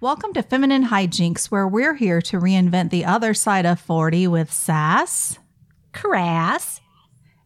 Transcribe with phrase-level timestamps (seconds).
[0.00, 4.50] Welcome to Feminine Hijinks, where we're here to reinvent the other side of 40 with
[4.50, 5.38] sass
[5.92, 6.80] Crass.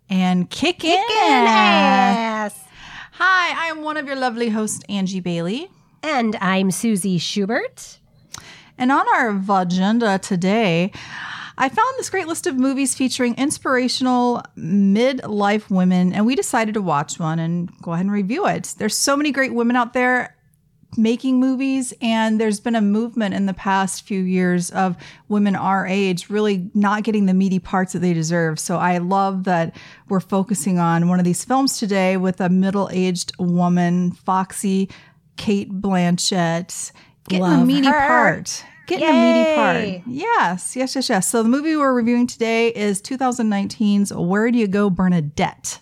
[0.09, 2.55] and kicking Kicking ass.
[2.55, 2.65] ass.
[3.13, 5.69] Hi, I am one of your lovely hosts, Angie Bailey.
[6.03, 7.99] And I'm Susie Schubert.
[8.79, 10.93] And on our agenda today,
[11.59, 16.83] I found this great list of movies featuring inspirational midlife women, and we decided to
[16.83, 18.75] watch one and go ahead and review it.
[18.79, 20.37] There's so many great women out there
[20.97, 24.97] making movies, and there's been a movement in the past few years of
[25.29, 28.59] women our age really not getting the meaty parts that they deserve.
[28.59, 29.77] So I love that
[30.09, 34.89] we're focusing on one of these films today with a middle aged woman, Foxy
[35.37, 36.93] Cate Blanchett,
[37.29, 38.07] getting a meaty her.
[38.07, 38.65] part.
[38.87, 40.03] Getting a meaty part.
[40.07, 41.29] Yes, yes, yes, yes.
[41.29, 45.81] So the movie we're reviewing today is 2019's Where Do You Go, Bernadette?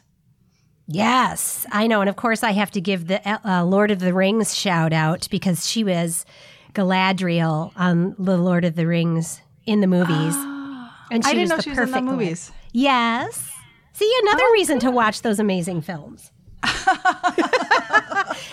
[0.86, 2.00] Yes, I know.
[2.00, 5.28] And of course, I have to give the uh, Lord of the Rings shout out
[5.30, 6.26] because she was
[6.74, 10.34] Galadriel on the Lord of the Rings in the movies.
[11.10, 12.52] And she I didn't was know the she was in the movies.
[12.72, 13.50] Yes.
[13.92, 16.32] See, another Oh, reason to watch those amazing films.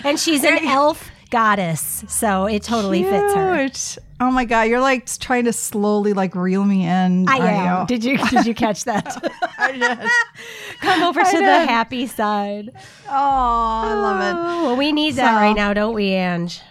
[0.04, 3.70] and she's an elf goddess, so it totally fits her.
[4.22, 7.28] Oh my god, you're like trying to slowly like reel me in.
[7.30, 7.86] I am.
[7.86, 9.18] Did you did you catch that?
[9.58, 10.00] I did.
[10.82, 12.72] Come over to the happy side.
[13.08, 14.40] Oh, I love it.
[14.40, 16.62] Oh, well, we need that So- right now, don't we, Ange?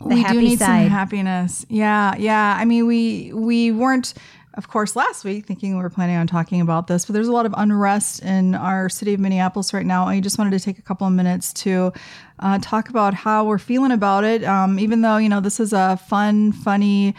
[0.00, 0.84] The we happy do need side.
[0.84, 1.66] some happiness.
[1.68, 2.56] Yeah, yeah.
[2.58, 4.14] I mean, we we weren't,
[4.60, 7.32] of course, last week thinking we were planning on talking about this, but there's a
[7.32, 10.04] lot of unrest in our city of Minneapolis right now.
[10.06, 11.94] I just wanted to take a couple of minutes to
[12.40, 14.44] uh, talk about how we're feeling about it.
[14.44, 17.14] Um, even though you know this is a fun, funny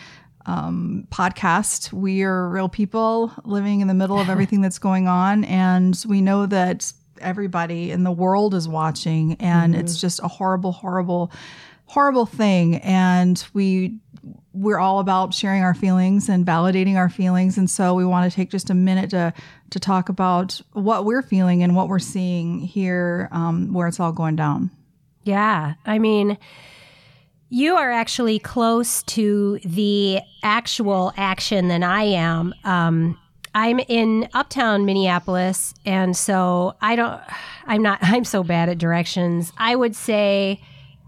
[0.45, 1.92] um, podcast.
[1.92, 6.22] We are real people living in the middle of everything that's going on, and we
[6.22, 11.32] know that everybody in the world is watching, and it's just a horrible, horrible,
[11.88, 12.76] horrible thing.
[12.77, 13.98] And we
[14.54, 18.36] we're all about sharing our feelings and validating our feelings, and so we want to
[18.36, 19.34] take just a minute to
[19.70, 24.12] to talk about what we're feeling and what we're seeing here, um, where it's all
[24.12, 24.70] going down.
[25.23, 25.76] Yeah.
[25.86, 26.38] I mean,
[27.50, 32.54] you are actually close to the actual action than I am.
[32.64, 33.18] Um,
[33.54, 37.22] I'm in uptown Minneapolis, and so I don't,
[37.66, 39.52] I'm not, I'm so bad at directions.
[39.58, 40.62] I would say,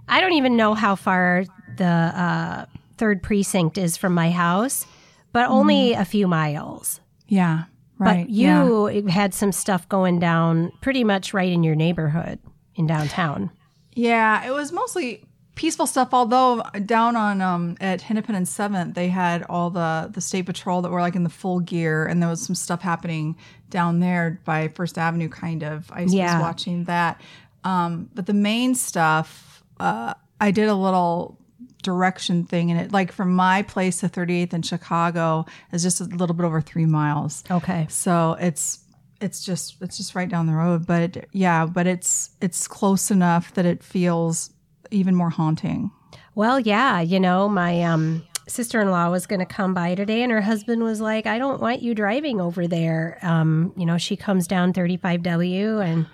[0.07, 1.45] I don't even know how far
[1.77, 2.65] the uh,
[2.97, 4.85] third precinct is from my house,
[5.31, 6.99] but only a few miles.
[7.27, 7.65] Yeah,
[7.97, 8.25] right.
[8.25, 8.65] But yeah.
[8.65, 12.39] you had some stuff going down pretty much right in your neighborhood
[12.75, 13.51] in downtown.
[13.93, 16.09] Yeah, it was mostly peaceful stuff.
[16.13, 20.81] Although down on um at Hennepin and Seventh, they had all the the state patrol
[20.81, 23.35] that were like in the full gear, and there was some stuff happening
[23.69, 25.91] down there by First Avenue, kind of.
[25.91, 27.21] I was watching that.
[27.63, 31.37] Um, but the main stuff, uh, I did a little
[31.83, 36.05] direction thing and it like from my place to 38th in Chicago is just a
[36.05, 37.43] little bit over three miles.
[37.51, 37.85] Okay.
[37.89, 38.79] So it's
[39.21, 43.53] it's just it's just right down the road, but yeah, but it's it's close enough
[43.53, 44.49] that it feels
[44.91, 45.91] even more haunting.
[46.35, 50.23] Well, yeah, you know, my um, sister in law was going to come by today,
[50.23, 53.19] and her husband was like, I don't want you driving over there.
[53.21, 56.07] Um, you know, she comes down 35W, and,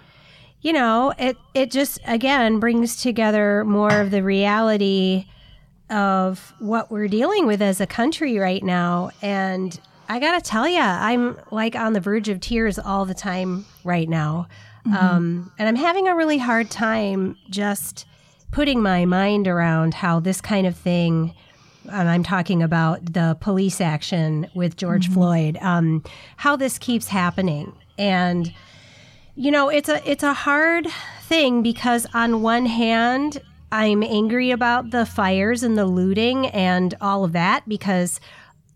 [0.61, 5.25] you know, it, it just, again, brings together more of the reality
[5.89, 9.11] of what we're dealing with as a country right now.
[9.21, 13.13] And I got to tell you, I'm like on the verge of tears all the
[13.13, 14.47] time right now.
[14.97, 18.05] Um, and I'm having a really hard time just
[18.51, 21.35] putting my mind around how this kind of thing,
[21.91, 26.03] and I'm talking about the police action with George Floyd, um,
[26.37, 27.73] how this keeps happening.
[27.97, 28.51] And
[29.35, 30.87] you know, it's a it's a hard
[31.21, 37.23] thing because on one hand, I'm angry about the fires and the looting and all
[37.23, 38.19] of that because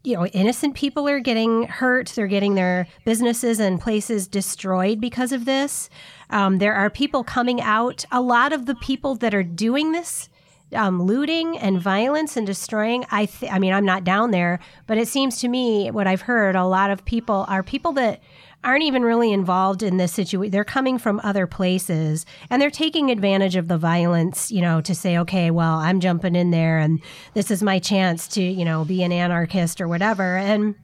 [0.04, 2.10] you know, innocent people are getting hurt.
[2.10, 5.90] They're getting their businesses and places destroyed because of this.
[6.30, 8.04] Um, there are people coming out.
[8.12, 10.28] A lot of the people that are doing this,
[10.76, 13.06] um, looting and violence and destroying.
[13.12, 16.22] I, th- I mean, I'm not down there, but it seems to me what I've
[16.22, 16.58] heard.
[16.58, 18.22] A lot of people are people that
[18.64, 20.52] aren't even really involved in this situation.
[20.52, 24.96] They're coming from other places and they're taking advantage of the violence, you know, to
[24.96, 27.02] say, okay, well, I'm jumping in there and
[27.34, 30.38] this is my chance to, you know, be an anarchist or whatever.
[30.38, 30.76] And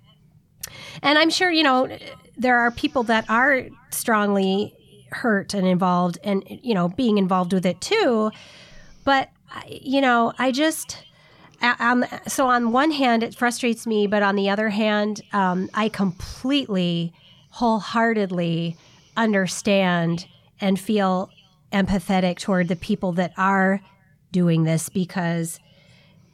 [1.01, 1.89] and I'm sure, you know,
[2.37, 4.75] there are people that are strongly
[5.11, 8.31] hurt and involved and you know, being involved with it too.
[9.03, 9.29] But
[9.67, 11.03] you know, I just
[11.61, 15.89] um, so on one hand, it frustrates me, but on the other hand, um, I
[15.89, 17.13] completely,
[17.49, 18.75] wholeheartedly
[19.17, 20.27] understand
[20.61, 21.29] and feel
[21.71, 23.81] empathetic toward the people that are
[24.31, 25.59] doing this because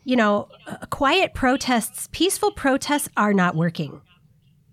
[0.06, 0.48] you know,
[0.92, 4.02] quiet protests, peaceful protests are not working.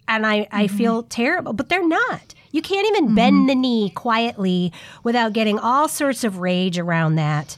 [0.06, 0.76] And I, I mm-hmm.
[0.76, 2.34] feel terrible, but they're not.
[2.52, 3.14] You can't even mm-hmm.
[3.14, 4.72] bend the knee quietly
[5.02, 7.56] without getting all sorts of rage around that.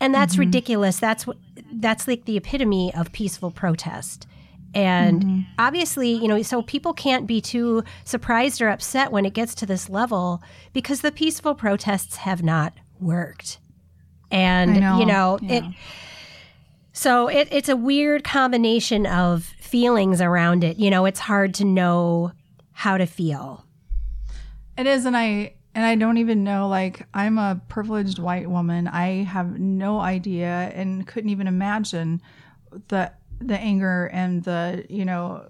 [0.00, 0.40] And that's mm-hmm.
[0.40, 0.98] ridiculous.
[1.00, 1.36] That's what
[1.72, 4.26] that's like the epitome of peaceful protest.
[4.74, 5.40] And mm-hmm.
[5.58, 9.66] obviously, you know, so people can't be too surprised or upset when it gets to
[9.66, 10.42] this level
[10.72, 13.58] because the peaceful protests have not worked.
[14.30, 15.52] And know, you know, yeah.
[15.52, 15.64] it
[16.92, 20.78] so it, it's a weird combination of feelings around it.
[20.78, 22.32] You know, it's hard to know
[22.72, 23.64] how to feel.
[24.76, 26.68] It is, and I and I don't even know.
[26.68, 28.88] Like, I'm a privileged white woman.
[28.88, 32.20] I have no idea and couldn't even imagine
[32.88, 35.48] the the anger and the you know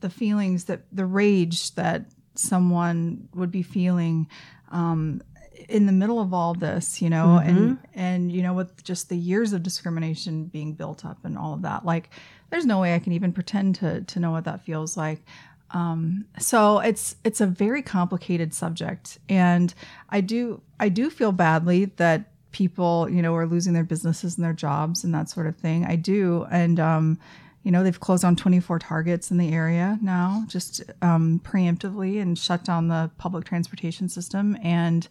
[0.00, 4.28] the feelings that the rage that someone would be feeling
[4.70, 5.22] um,
[5.68, 9.16] in the middle of all this, you know, and and you know with just the
[9.16, 11.84] years of discrimination being built up and all of that.
[11.84, 12.10] Like,
[12.50, 15.22] there's no way I can even pretend to to know what that feels like.
[15.70, 19.72] Um, so it's it's a very complicated subject, and
[20.10, 24.44] I do I do feel badly that people you know are losing their businesses and
[24.44, 25.84] their jobs and that sort of thing.
[25.84, 27.18] I do, and um,
[27.62, 32.38] you know they've closed on 24 targets in the area now, just um, preemptively, and
[32.38, 34.56] shut down the public transportation system.
[34.62, 35.08] And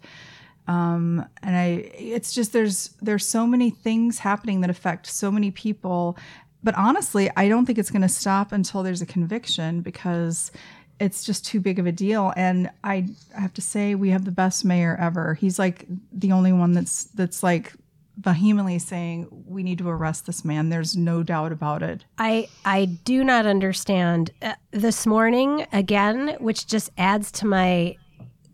[0.68, 5.50] um and i it's just there's there's so many things happening that affect so many
[5.50, 6.16] people.
[6.62, 10.52] But honestly i don't think it's going to stop until there's a conviction because
[11.00, 13.06] it's just too big of a deal and i
[13.36, 16.72] I have to say we have the best mayor ever he's like the only one
[16.72, 17.72] that's that's like
[18.18, 22.84] vehemently saying we need to arrest this man there's no doubt about it I I
[22.84, 27.96] do not understand uh, this morning again, which just adds to my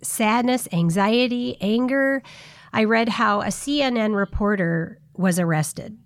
[0.02, 2.23] sadness, anxiety, anger.
[2.73, 5.99] I read how a CNN reporter was arrested.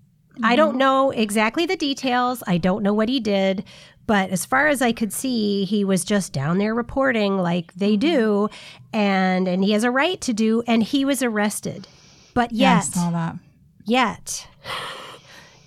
[0.42, 2.42] I don't know exactly the details.
[2.46, 3.64] I don't know what he did,
[4.06, 7.92] but as far as I could see, he was just down there reporting like they
[7.92, 8.00] mm-hmm.
[8.00, 8.48] do,
[8.92, 11.86] and and he has a right to do, and he was arrested.
[12.34, 13.38] But Yeah, yet, that
[13.84, 14.48] Yet,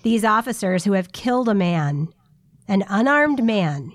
[0.02, 2.08] these officers who have killed a man,
[2.66, 3.92] an unarmed man,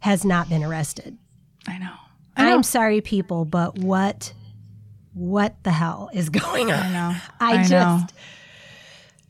[0.00, 1.18] has not been arrested.
[1.66, 1.94] i know
[2.36, 4.32] i I'm sorry, people, but what,
[5.14, 6.78] what the hell is going on?
[6.78, 7.16] I know.
[7.40, 8.06] I, I just, know.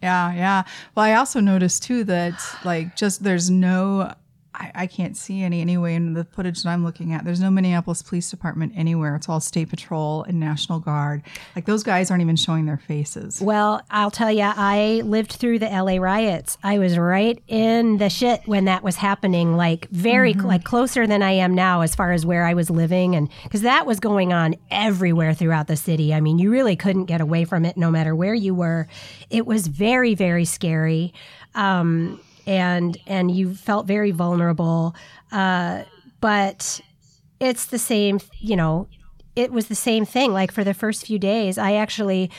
[0.02, 0.62] Yeah, yeah.
[0.94, 2.34] Well, I also noticed too that
[2.64, 4.12] like just there's no
[4.56, 7.25] I, I can't see any anyway in the footage that I'm looking at.
[7.25, 9.14] There's no Minneapolis Police Department anywhere.
[9.17, 11.23] It's all State Patrol and National Guard.
[11.55, 13.41] Like those guys aren't even showing their faces.
[13.41, 16.58] well, I'll tell you, I lived through the LA riots.
[16.62, 21.23] I was right in the shit when that was happening, like very like closer than
[21.23, 24.32] I am now as far as where I was living, and because that was going
[24.32, 26.14] on everywhere throughout the city.
[26.14, 28.88] I mean, you really couldn't get away from it, no matter where you were.
[29.31, 31.12] It was very, very scary.
[31.55, 34.94] Um, and and you felt very vulnerable,
[35.32, 35.82] uh,
[36.20, 36.81] but
[37.40, 38.20] it's the same.
[38.38, 38.88] You know,
[39.34, 40.32] it was the same thing.
[40.32, 42.31] Like for the first few days, I actually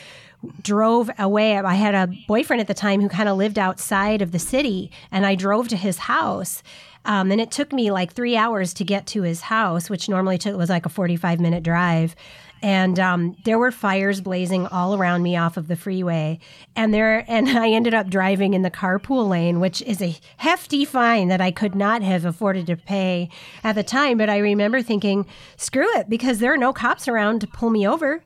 [0.62, 1.58] drove away.
[1.58, 4.92] I had a boyfriend at the time who kind of lived outside of the city,
[5.12, 6.64] and I drove to his house.
[7.06, 10.38] Um, and it took me like three hours to get to his house, which normally
[10.38, 12.16] took was like a forty-five minute drive.
[12.62, 16.40] And um, there were fires blazing all around me off of the freeway,
[16.76, 20.84] and there and I ended up driving in the carpool lane, which is a hefty
[20.86, 23.30] fine that I could not have afforded to pay
[23.64, 24.18] at the time.
[24.18, 27.88] But I remember thinking, "Screw it," because there are no cops around to pull me
[27.88, 28.24] over.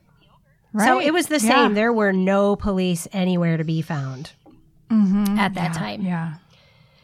[0.72, 0.86] right.
[0.86, 1.64] So it was the Yeah.
[1.66, 1.74] same.
[1.74, 4.32] There were no police anywhere to be found
[4.90, 6.02] at that time.
[6.02, 6.34] Yeah.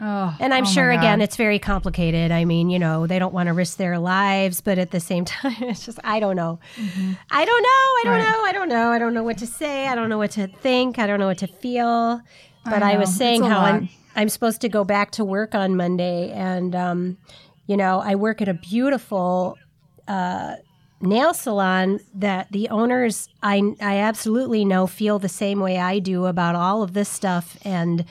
[0.00, 2.30] Oh, And I'm oh sure, again, it's very complicated.
[2.30, 5.24] I mean, you know, they don't want to risk their lives, but at the same
[5.24, 6.60] time, it's just, I don't know.
[7.30, 7.68] I don't know.
[7.68, 8.08] I don't Mm-hmm.
[8.10, 8.32] Right.
[8.32, 8.44] know.
[8.44, 8.90] I don't know.
[8.92, 9.88] I don't know what to say.
[9.88, 10.98] I don't know what to think.
[10.98, 12.20] I don't know what to feel.
[12.64, 13.00] But I, know.
[13.00, 13.74] was saying how lot.
[13.74, 16.30] I'm, I'm supposed to go back to work on Monday.
[16.32, 17.18] And, um,
[17.66, 19.56] you know, I work at a beautiful
[21.00, 26.26] nail salon that the owners I I absolutely know feel the same way I do
[26.26, 28.04] about all of this stuff and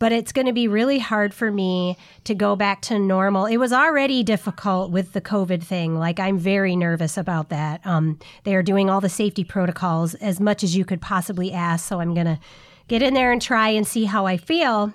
[0.00, 3.44] but it's going to be really hard for me to go back to normal.
[3.44, 5.98] It was already difficult with the COVID thing.
[5.98, 7.86] Like I'm very nervous about that.
[7.86, 11.86] Um, they are doing all the safety protocols as much as you could possibly ask.
[11.86, 12.40] So I'm going to
[12.88, 14.94] get in there and try and see how I feel.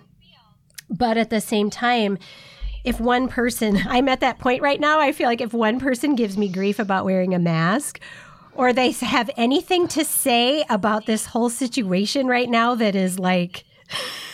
[0.90, 2.18] But at the same time,
[2.84, 6.16] if one person, I'm at that point right now, I feel like if one person
[6.16, 8.00] gives me grief about wearing a mask,
[8.56, 13.66] or they have anything to say about this whole situation right now that is like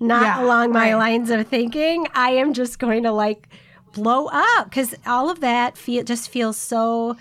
[0.00, 0.98] not Yeah, along my right.
[0.98, 3.48] lines of thinking, I am just going to like
[3.92, 7.16] blow up because all of that feel just feels so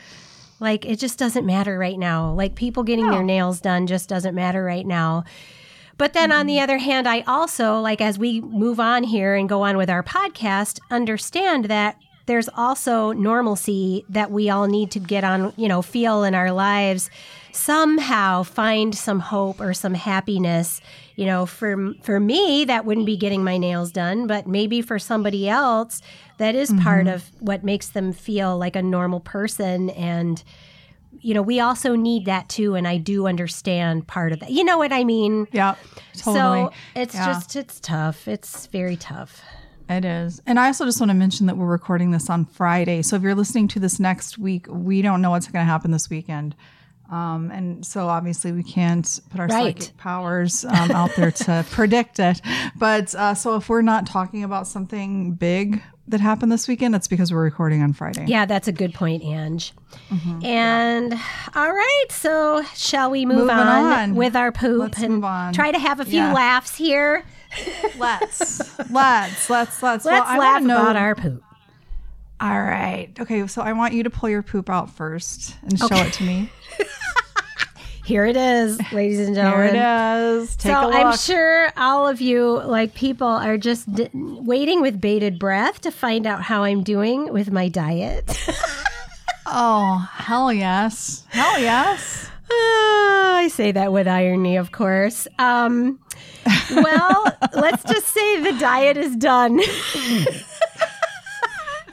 [0.59, 2.31] like it just doesn't matter right now.
[2.33, 5.23] Like people getting their nails done just doesn't matter right now.
[5.97, 6.63] But then on the mm-hmm.
[6.63, 10.01] other hand, I also, like, as we move on here and go on with our
[10.01, 11.97] podcast, understand that
[12.29, 16.51] there's also normalcy that we all need to get on, you know, feel in our
[16.51, 17.09] lives,
[17.53, 20.79] somehow find some hope or some happiness.
[21.15, 24.99] You know, for for me, that wouldn't be getting my nails done, but maybe for
[24.99, 26.03] somebody else,
[26.37, 26.83] that is mm-hmm.
[26.83, 30.43] part of what makes them feel like a normal person and
[31.21, 32.75] you know, we also need that too.
[32.75, 34.51] And I do understand part of that.
[34.51, 35.47] You know what I mean?
[35.51, 35.75] Yeah,
[36.13, 36.35] totally.
[36.35, 37.25] So it's Yeah.
[37.25, 38.27] just, it's tough.
[38.27, 39.41] It's very tough.
[39.89, 40.39] It is.
[40.45, 43.01] And I also just want to mention that we're recording this on Friday.
[43.01, 45.89] So if you're listening to this next week, we don't know what's going to happen
[45.91, 46.55] this weekend.
[47.11, 49.81] Um, and so obviously we can't put our Right.
[49.81, 52.39] psychic powers um, out there to predict it.
[52.77, 57.07] But uh, so if we're not talking about something big that happened this weekend, it's
[57.07, 58.25] because we're recording on Friday.
[58.27, 59.73] Yeah, that's a good point, Ange.
[60.11, 60.45] Mm-hmm.
[60.45, 61.13] And
[61.55, 64.15] all right, so shall we move on, on.
[64.15, 65.23] with our poop Let's and
[65.55, 66.33] try to have a few Yeah.
[66.33, 67.25] laughs here?
[67.97, 69.81] Let's, let's, let's, let's.
[69.83, 71.43] Let's well, I laugh know, about our poop.
[72.39, 73.09] All right.
[73.19, 73.45] Okay.
[73.47, 76.49] So I want you to pull your poop out first and show it to me.
[78.05, 79.75] Here it is, ladies and gentlemen.
[79.75, 80.55] it is.
[80.55, 80.95] Take so a look.
[80.95, 85.91] I'm sure all of you, like people, are just d- waiting with bated breath to
[85.91, 88.25] find out how I'm doing with my diet.
[89.51, 91.25] Oh, hell yes.
[91.29, 92.29] Hell yes.
[92.51, 95.27] Ah, I say that with irony, of course.
[95.39, 95.99] Um,
[96.71, 99.59] well, let's just say the diet is done.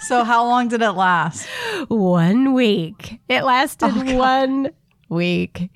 [0.00, 1.48] So, how long did it last?
[1.88, 3.18] one week.
[3.28, 4.70] It lasted oh one
[5.08, 5.70] week.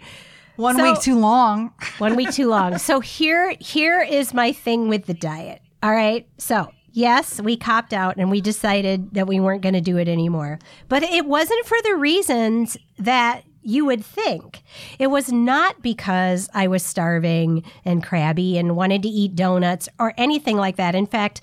[0.57, 1.73] One So- week too long.
[1.99, 2.79] One week too long.
[2.79, 5.63] So here here is my thing with the diet.
[5.83, 6.29] All right.
[6.39, 10.07] So yes, we copped out and we decided that we weren't going to do it
[10.09, 10.59] anymore.
[10.89, 14.63] But it wasn't for the reasons that you would think.
[14.99, 20.15] It was not because I was starving and crabby and wanted to eat donuts or
[20.17, 20.95] anything like that.
[20.95, 21.41] In fact,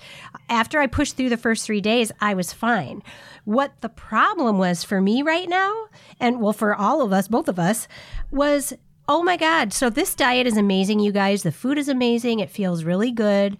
[0.48, 3.02] after I pushed through the first three days, I was fine.
[3.44, 5.86] What the problem was for me right now,
[6.20, 7.88] and well, for all of us, both of us,
[8.30, 8.74] was
[9.08, 9.72] oh my God.
[9.72, 11.42] So this diet is amazing, you guys.
[11.42, 12.40] The food is amazing.
[12.40, 13.56] It feels really good.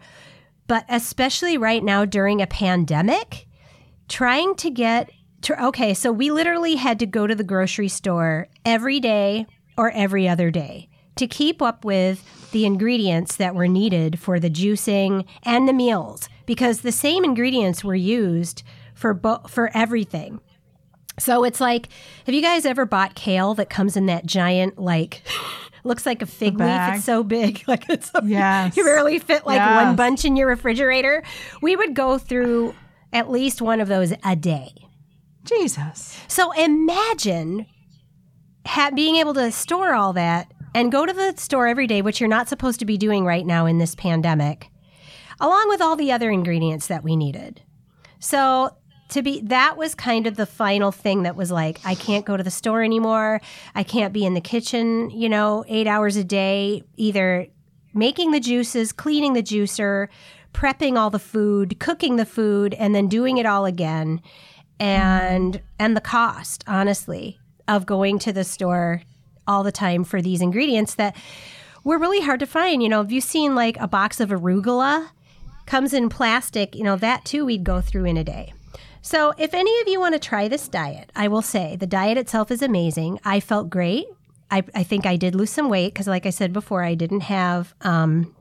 [0.67, 3.47] But especially right now during a pandemic,
[4.09, 5.11] trying to get
[5.43, 9.91] to, okay, so we literally had to go to the grocery store every day or
[9.93, 15.25] every other day to keep up with the ingredients that were needed for the juicing
[15.43, 18.63] and the meals because the same ingredients were used
[18.95, 20.41] for bo- for everything.
[21.19, 21.89] So it's like,
[22.27, 25.23] have you guys ever bought kale that comes in that giant like
[25.85, 26.81] looks like a fig leaf?
[26.95, 28.77] It's so big, like it's so Yes.
[28.77, 29.85] you barely fit like Yes.
[29.87, 31.23] one bunch in your refrigerator.
[31.61, 32.75] We would go through
[33.13, 34.71] at least one of those a day.
[35.49, 36.21] Jesus.
[36.29, 37.67] So imagine
[38.67, 42.21] ha- being able to store all that and go to the store every day, which
[42.21, 44.71] you're not supposed to be doing right now in this pandemic,
[45.41, 47.63] along with all the other ingredients that we needed.
[48.21, 48.77] So
[49.11, 52.37] to be that was kind of the final thing that was like I can't go
[52.37, 53.41] to the store anymore.
[53.75, 57.47] I can't be in the kitchen, you know, 8 hours a day either
[57.95, 60.09] making the juices, cleaning the juicer,
[60.53, 64.21] prepping all the food, cooking the food and then doing it all again.
[64.81, 69.03] And and the cost, honestly, of going to the store
[69.47, 71.17] all the time for these ingredients that
[71.85, 72.83] were really hard to find.
[72.83, 75.09] You know, have you seen like a box of arugula?
[75.67, 78.55] Comes in plastic, you know, that too we'd go through in a day.
[79.03, 82.19] So, if any of you want to try this diet, I will say the diet
[82.19, 83.21] itself is amazing.
[83.25, 84.07] I felt great.
[84.51, 87.21] I, I think I did lose some weight because, like I said before, I didn't
[87.21, 88.35] have um,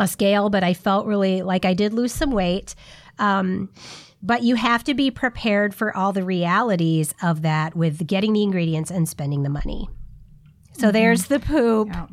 [0.00, 2.74] a scale, but I felt really like I did lose some weight.
[3.18, 3.70] Um,
[4.24, 8.42] but you have to be prepared for all the realities of that with getting the
[8.42, 9.88] ingredients and spending the money.
[10.72, 11.88] So there's the poop.
[11.92, 12.06] Yeah.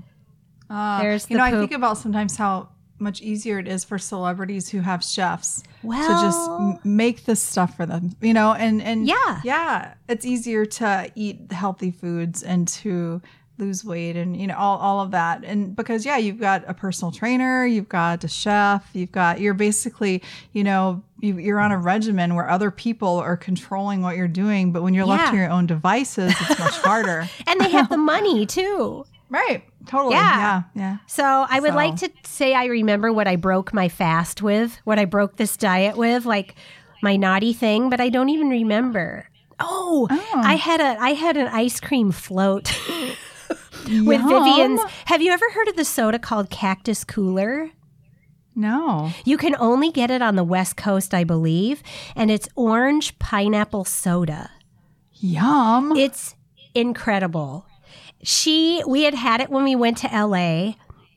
[0.70, 3.98] Uh, There's you the know, I think about sometimes how much easier it is for
[3.98, 5.90] celebrities who have chefs to
[6.22, 9.42] just m- make this stuff for them, you know, and and Yeah.
[9.44, 13.22] yeah, it's easier to eat healthy foods and to
[13.62, 16.74] lose weight and you know all, all of that and because yeah you've got a
[16.74, 21.72] personal trainer you've got a chef you've got you're basically you know you, you're on
[21.72, 25.38] a regimen where other people are controlling what you're doing but when you're left to
[25.38, 29.06] your own devices it's much harder And they have the money too.
[29.30, 30.64] right totally Yeah.
[30.76, 33.88] yeah yeah So I would So- like to say I remember what I broke my
[33.90, 36.56] fast with, what I broke this diet with, like
[37.04, 39.28] my naughty thing, but I don't even remember.
[39.60, 40.42] Oh, Oh.
[40.44, 42.72] I had a I had an ice cream float
[43.86, 44.28] with Yum.
[44.28, 44.82] Vivian's.
[45.06, 47.72] Have you ever heard of the soda called Cactus Cooler?
[48.54, 51.82] no You can only get it on the West Coast, I believe,
[52.16, 54.50] and it's orange pineapple soda.
[55.14, 55.96] Yum.
[55.96, 56.36] It's
[56.74, 57.66] incredible.
[58.24, 60.74] She, we had had it when we went to LA,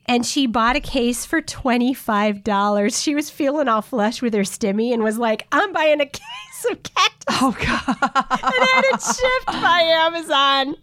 [0.07, 3.03] and she bought a case for $25.
[3.03, 6.65] She was feeling all flush with her stimmy and was like, I'm buying a case
[6.71, 7.11] of cactus.
[7.41, 7.83] Oh God.
[7.89, 10.75] And had it shipped by Amazon.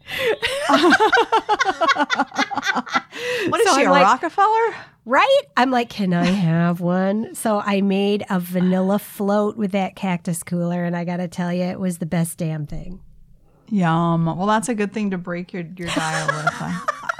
[3.49, 4.75] What is So she, I'm a like- Rockefeller?
[5.05, 5.41] Right?
[5.57, 7.35] I'm like, can I have one?
[7.35, 11.53] So I made a vanilla float with that cactus cooler, and I got to tell
[11.53, 13.01] you, it was the best damn thing.
[13.69, 14.27] Yum.
[14.27, 16.47] Well, that's a good thing to break your, your diet with.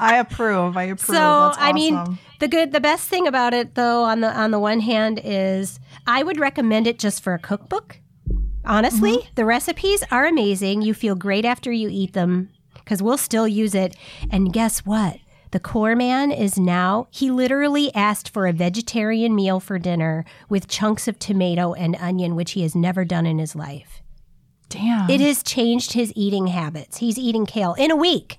[0.03, 0.77] I, approve.
[0.77, 1.17] I approve.
[1.17, 4.51] So That's I mean, the good, the best thing about it, though, on the on
[4.51, 7.99] the one hand, is I would recommend it just for a cookbook.
[8.65, 9.35] Honestly, Mm-hmm.
[9.35, 10.83] the recipes are amazing.
[10.83, 13.97] You feel great after you eat them because we'll still use it.
[14.31, 15.19] And guess what?
[15.51, 20.67] The core man is now, he literally asked for a vegetarian meal for dinner with
[20.69, 24.01] chunks of tomato and onion, which he has never done in his life.
[24.71, 25.11] Damn.
[25.11, 26.99] It has changed his eating habits.
[26.99, 28.39] He's eating kale in a week.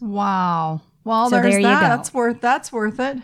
[0.00, 0.80] Wow.
[1.04, 1.80] Well, So there's there you that.
[1.80, 1.88] go.
[1.88, 2.40] That's worth.
[2.40, 3.18] That's worth it.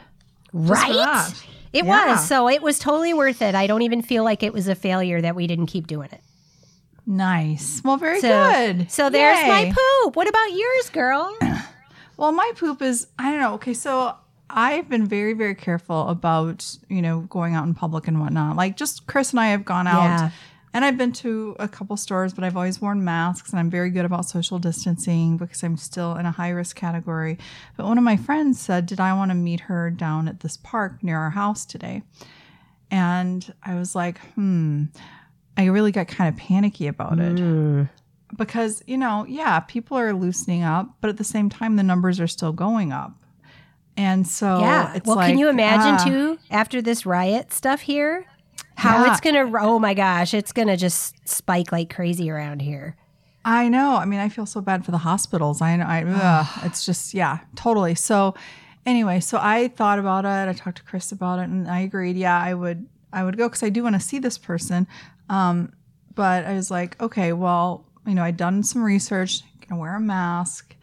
[0.52, 1.32] Right?
[1.72, 2.12] It Yeah.
[2.12, 2.26] was.
[2.28, 3.54] So it was totally worth it.
[3.54, 6.20] I don't even feel like it was a failure that we didn't keep doing it.
[7.06, 7.80] Nice.
[7.84, 8.90] Well, very So, good.
[8.90, 9.72] So there's my
[10.04, 10.16] poop.
[10.16, 11.36] What about yours, girl?
[12.16, 13.54] Well, my poop is I don't know.
[13.54, 14.14] Okay, so
[14.50, 18.56] I've been very, very careful about you know going out in public and whatnot.
[18.56, 20.30] Like just Chris and I have gone out, Yeah.
[20.72, 23.90] And I've been to a couple stores, but I've always worn masks, and I'm very
[23.90, 27.38] good about social distancing because I'm still in a high risk category.
[27.76, 30.56] But one of my friends said, "Did I want to meet her down at this
[30.56, 32.02] park near our house today?"
[32.90, 34.84] And I was like, "Hmm."
[35.56, 37.88] I really got kind of panicky about it Mm.
[38.38, 42.18] because you know yeah people are loosening up but at the same time the numbers
[42.18, 43.12] are still going up
[43.96, 44.94] and so yeah.
[44.94, 48.24] it's Well, like, can you imagine ah, too after this riot stuff here?
[48.80, 49.10] How Yeah.
[49.12, 49.50] it's gonna?
[49.60, 52.96] Oh my gosh, it's gonna just spike like crazy around here.
[53.44, 56.46] i know i mean i feel so bad for the hospitals i know I, ugh,
[56.66, 58.34] it's just yeah totally so
[58.84, 62.16] anyway so i thought about it i talked to chris about it and i agreed
[62.18, 64.86] yeah i would i would go because i do want to see this person
[65.30, 65.72] um,
[66.14, 70.00] but i was like okay well you know i'd done some research gonna wear a
[70.00, 70.76] mask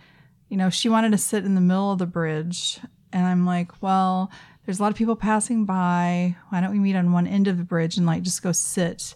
[0.50, 2.80] you know, she wanted to sit in the middle of the bridge.
[3.12, 4.32] And I'm like, well,
[4.68, 6.36] there's a lot of people passing by.
[6.50, 9.16] Why don't we meet on one end of the bridge and like just go sit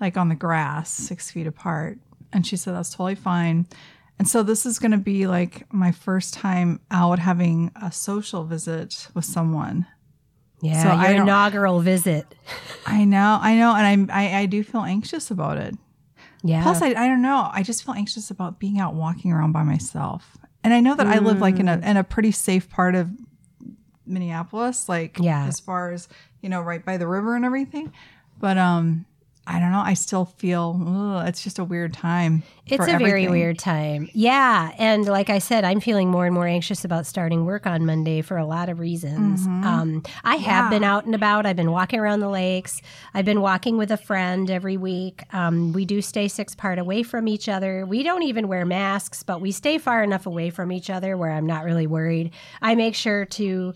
[0.00, 2.00] like on the grass six feet apart?
[2.32, 3.68] And she said, that's totally fine.
[4.18, 8.42] And so this is going to be like my first time out having a social
[8.42, 9.86] visit with someone.
[10.62, 12.34] Yeah, So I your don't- inaugural visit.
[12.86, 13.76] I know, I know.
[13.76, 15.76] And I, I, I do feel anxious about it.
[16.42, 16.64] Yeah.
[16.64, 17.48] Plus, I, I don't know.
[17.52, 20.36] I just feel anxious about being out walking around by myself.
[20.64, 21.84] And I know that I live like in a mm.
[21.84, 23.10] in a pretty safe part of
[24.08, 25.46] Minneapolis, like Yeah.
[25.46, 26.08] as far as
[26.40, 27.92] you know, right by the river and everything.
[28.40, 29.04] But um,
[29.44, 29.80] I don't know.
[29.80, 32.42] I still feel ugh, it's just a weird time.
[32.66, 34.08] It's a very weird time.
[34.12, 34.70] Yeah.
[34.78, 38.20] And like I said, I'm feeling more and more anxious about starting work on Monday
[38.20, 39.46] for a lot of reasons.
[39.46, 40.44] Um, I have Mm-hmm.
[40.44, 40.70] Yeah.
[40.70, 41.46] been out and about.
[41.46, 42.80] I've been walking around the lakes.
[43.14, 45.22] I've been walking with a friend every week.
[45.34, 47.84] Um, we do stay six part away from each other.
[47.86, 51.32] We don't even wear masks, but we stay far enough away from each other where
[51.32, 52.32] I'm not really worried.
[52.62, 53.74] I make sure to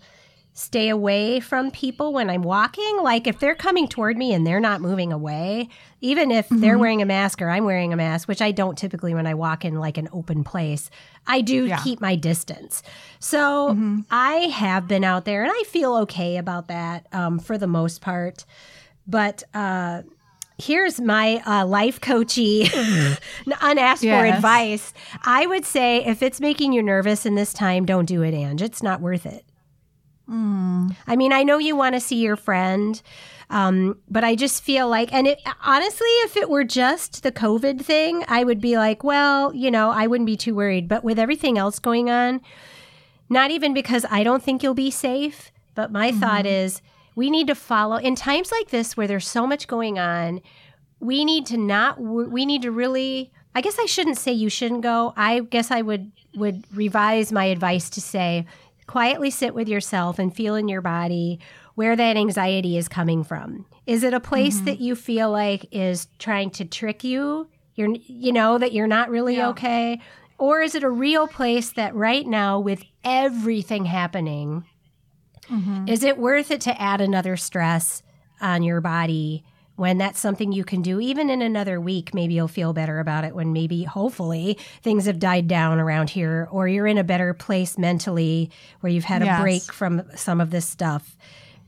[0.55, 2.99] stay away from people when I'm walking.
[3.01, 5.67] Like if they're coming toward me and they're not moving away,
[5.99, 9.13] even if they're wearing a mask or I'm wearing a mask, which I don't typically
[9.15, 10.91] when I walk in like an open place,
[11.25, 11.77] I do Yeah.
[11.83, 12.83] keep my distance.
[13.19, 13.75] So
[14.11, 18.01] I have been out there and I feel okay about that um, for the most
[18.01, 18.45] part.
[19.07, 20.03] But uh,
[20.59, 22.69] here's my uh, life coachy,
[23.61, 24.93] unasked for advice.
[25.25, 28.61] I would say if it's making you nervous in this time, don't do it, Ange.
[28.61, 29.45] It's not worth it.
[30.33, 33.01] I mean, I know you want to see your friend,
[33.49, 37.81] um, but I just feel like, and it, honestly, if it were just the COVID
[37.81, 40.87] thing, I would be like, well, you know, I wouldn't be too worried.
[40.87, 42.41] But with everything else going on,
[43.29, 46.81] not even because I don't think you'll be safe, but my thought is
[47.15, 50.41] we need to follow in times like this where there's so much going on.
[50.99, 54.81] We need to not, we need to really, I guess I shouldn't say you shouldn't
[54.81, 55.13] go.
[55.15, 58.45] I guess I would, would revise my advice to say,
[58.87, 61.39] quietly sit with yourself and feel in your body
[61.75, 63.65] where that anxiety is coming from.
[63.85, 64.65] Is it a place mm-hmm.
[64.65, 67.47] that you feel like is trying to trick you?
[67.75, 69.49] You're you know that you're not really Yeah.
[69.49, 69.99] okay?
[70.37, 74.65] Or is it a real place that right now with everything happening
[75.49, 75.87] mm-hmm.
[75.87, 78.01] is it worth it to add another stress
[78.41, 79.43] on your body
[79.75, 83.23] when that's something you can do even in another week maybe you'll feel better about
[83.23, 87.33] it when maybe hopefully things have died down around here or you're in a better
[87.33, 88.49] place mentally
[88.81, 91.17] where you've had a break from some of this stuff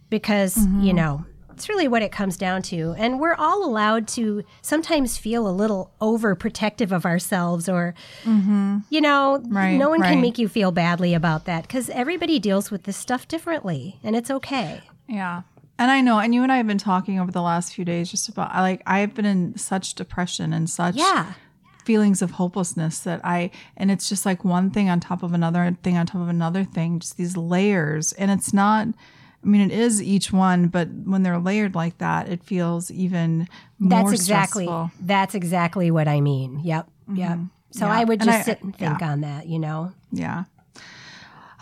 [0.10, 0.82] because mm-hmm.
[0.82, 2.94] you know It's really what it comes down to.
[2.98, 8.80] And we're all allowed to sometimes feel a little overprotective of ourselves, or, mm-hmm.
[8.90, 10.12] you know, Right, no one right.
[10.12, 14.18] can make you feel badly about that because everybody deals with this stuff differently and
[14.18, 14.82] it's okay.
[15.08, 15.44] Yeah.
[15.78, 18.10] And I know, and you and I have been talking over the last few days
[18.10, 21.34] just about I like I've been in such depression and such Yeah.
[21.84, 25.76] feelings of hopelessness that I and it's just like one thing on top of another
[25.84, 28.14] thing on top of another thing, just these layers.
[28.14, 32.30] And it's not I mean it is each one, but when they're layered like that,
[32.30, 33.48] it feels even
[33.80, 34.92] That's more exactly stressful.
[35.02, 36.62] that's exactly what I mean.
[36.64, 36.88] Yep.
[37.14, 37.30] Yep.
[37.32, 37.46] Mm-hmm.
[37.72, 37.92] So Yeah.
[37.94, 39.92] I would just I- sit and think on that, you know.
[40.12, 40.46] Yeah.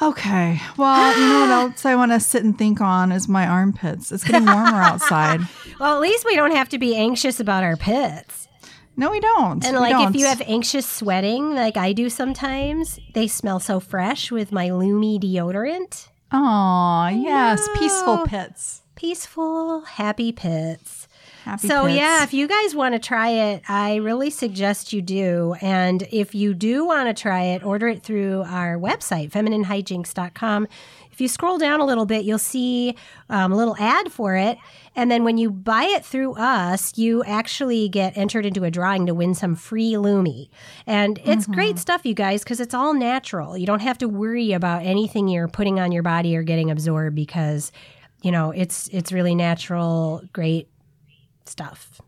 [0.09, 0.61] Okay.
[0.77, 4.11] Well, you know what else I want to sit and think on is my armpits.
[4.11, 5.41] It's getting warmer outside.
[5.79, 8.47] Well, at least we don't have to be anxious about our pits.
[8.95, 9.65] No, we don't.
[9.65, 10.09] And We like don't.
[10.09, 14.69] if you have anxious sweating, like I do sometimes, they smell so fresh with my
[14.69, 16.09] Lumi deodorant.
[16.31, 18.25] Aw, yes, peaceful ah.
[18.25, 18.81] pits.
[18.95, 21.02] Peaceful, happy pits.
[21.43, 21.97] Happy so pits.
[21.97, 25.56] yeah, if you guys want to try it, I really suggest you do.
[25.62, 30.67] And if you do want to try it, order it through our website, femininehijinks.com.
[31.12, 32.95] If you scroll down a little bit, you'll see
[33.29, 34.58] um, a little ad for it.
[34.95, 39.06] And then when you buy it through us, you actually get entered into a drawing
[39.08, 40.47] to win some free Lumi.
[40.88, 43.58] And it's great stuff, you guys, because it's all natural.
[43.58, 47.15] You don't have to worry about anything you're putting on your body or getting absorbed
[47.15, 47.71] because,
[48.21, 50.67] you know, it's it's really natural, great
[51.45, 52.01] stuff.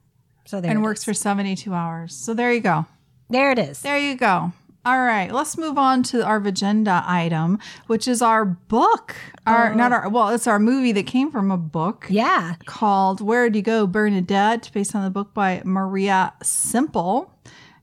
[0.45, 1.05] So there and it works is.
[1.05, 2.15] for 72 hours.
[2.15, 2.85] So there you go.
[3.29, 3.81] There it is.
[3.81, 4.51] There you go.
[4.85, 9.15] All right, let's move on to our agenda item, which is our book.
[9.47, 12.53] Our not our well, it's our movie that came from a book Yeah.
[12.67, 17.31] called Where'd You Go, Bernadette, based on the book by Maria Semple.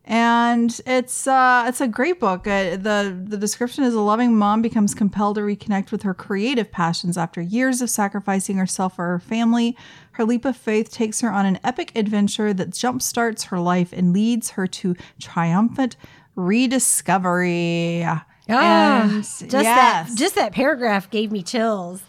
[0.05, 2.47] And it's uh, it's a great book.
[2.47, 6.71] Uh, the The description is a loving mom becomes compelled to reconnect with her creative
[6.73, 9.77] passions after years of sacrificing herself for her family.
[10.13, 14.13] Her leap of faith takes her on an epic adventure that jumpstarts her life and
[14.13, 15.97] leads her to triumphant
[16.37, 18.05] rediscovery.
[18.49, 20.09] Ah, and just yes.
[20.09, 22.03] that just that paragraph gave me chills.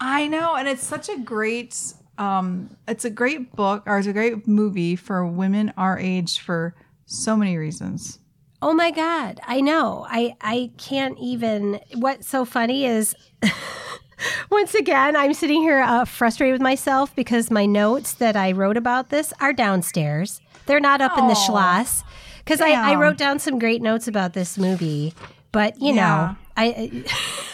[0.00, 1.76] I know, and it's such a great
[2.18, 6.74] um it's a great book or it's a great movie for women our age for
[7.06, 8.18] so many reasons.
[8.60, 10.06] Oh my god, I know.
[10.08, 13.14] I I can't even what's so funny is
[14.50, 18.76] once again I'm sitting here uh, frustrated with myself because my notes that I wrote
[18.76, 20.40] about this are downstairs.
[20.66, 22.04] They're not up in the Schloss
[22.38, 25.12] because I, I wrote down some great notes about this movie,
[25.50, 26.06] but you Yeah.
[26.06, 27.02] know I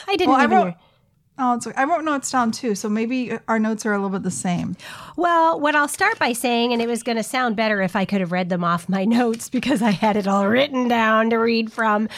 [0.09, 0.75] I, didn't Well, I wrote
[1.41, 4.25] Oh, it's, I wrote notes down too, so maybe our notes are a little bit
[4.25, 4.77] the same.
[5.17, 8.05] Well, what I'll start by saying, and it was going to sound better if I
[8.05, 11.37] could have read them off my notes because I had it all written down to
[11.37, 12.09] read from.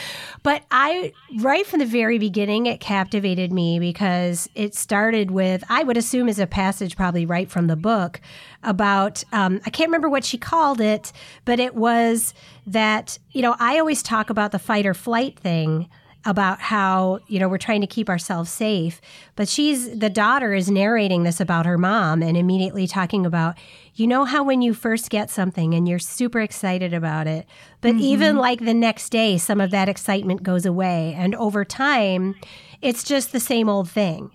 [0.42, 5.83] But I, right from the very beginning, it captivated me because it started with, I
[5.83, 8.22] would assume, is a passage probably right from the book
[8.62, 11.12] about, um, I can't remember what she called it,
[11.44, 12.33] but it was
[12.66, 15.90] that, you know, I always talk about the fight or flight thing
[16.24, 19.00] about how you know we're trying to keep ourselves safe.
[19.37, 23.56] But she's the daughter is narrating this about her mom and immediately talking about
[23.94, 27.46] you know how when you first get something and you're super excited about it
[27.80, 31.14] but even like the next day some of that excitement goes away.
[31.16, 32.35] And over time
[32.83, 34.30] it's just the same old thing.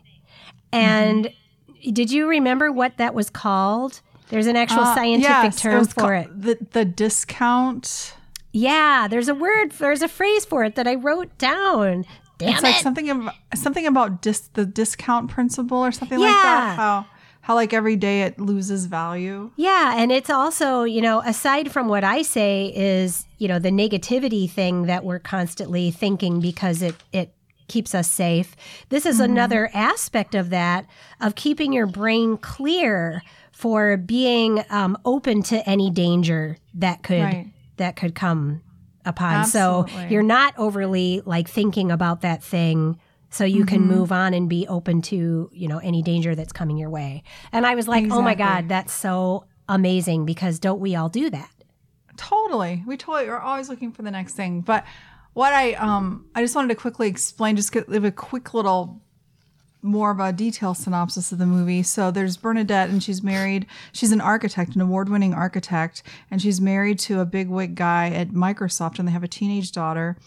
[0.71, 1.29] And
[1.93, 4.01] did you remember what that was called?
[4.29, 6.41] There's an actual Uh, scientific yes, term for ca- it.
[6.41, 8.15] The the discount.
[8.55, 12.05] Yeah there's a word there's a phrase for it that i wrote down
[12.37, 16.41] Damn It's like something about something about dis, the discount principle or something like Yeah.
[16.43, 16.75] that.
[16.75, 17.05] How
[17.39, 19.51] how like every day it loses value.
[19.55, 23.69] Yeah, and it's also, you know, aside from what I say is, you know, the
[23.69, 27.31] negativity thing that we're constantly thinking because it it
[27.69, 28.53] keeps us safe.
[28.89, 30.85] This is another aspect of that
[31.21, 33.21] of keeping your brain clear
[33.53, 37.47] for being um, open to any danger that could Right.
[37.77, 38.61] That could come
[39.05, 39.35] upon.
[39.35, 39.91] Absolutely.
[39.91, 43.87] So you're not overly like thinking about that thing so you can Mm-hmm.
[43.89, 47.23] move on and be open to, you know, any danger that's coming your way.
[47.51, 51.29] And I was like, "Oh my god, that's so amazing because don't we all do
[51.29, 51.49] that?"
[52.17, 52.83] Totally.
[52.87, 54.61] We totally are always looking for the next thing.
[54.61, 54.85] But
[55.33, 59.01] what I um I just wanted to quickly explain, just give a quick little
[59.85, 61.83] more of a detailed synopsis of the movie.
[61.83, 63.65] So there's Bernadette and she's married.
[63.93, 68.29] She's an architect, an award-winning architect, and she's married to a big wig guy at
[68.29, 70.17] Microsoft and they have a teenage daughter.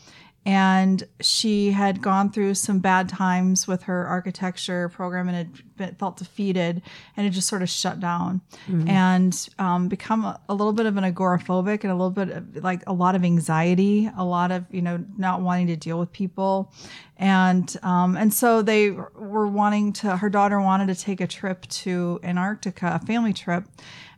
[0.46, 5.94] and she had gone through some bad times with her architecture program and had been,
[5.96, 6.80] felt defeated
[7.16, 8.40] and it just sort of shut down
[8.88, 12.56] and um, become a, a little bit of an agoraphobic and a little bit of
[12.64, 16.10] like a lot of anxiety a lot of you know not wanting to deal with
[16.12, 16.72] people
[17.18, 21.66] and um, and so they were wanting to her daughter wanted to take a trip
[21.66, 23.64] to antarctica a family trip.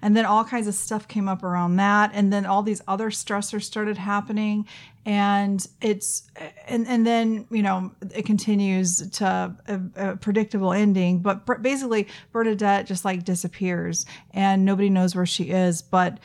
[0.03, 2.11] And then all kinds of stuff came up around that.
[2.15, 4.67] And then all these other stressors started happening.
[5.07, 6.31] And it's
[6.69, 11.21] and and then you know it continues to a, a predictable ending.
[11.21, 14.05] But basically bernadette just like disappears.
[14.33, 15.81] And nobody knows where she is.
[15.81, 16.19] But